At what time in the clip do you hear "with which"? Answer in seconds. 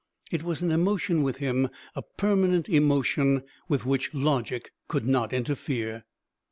3.69-4.15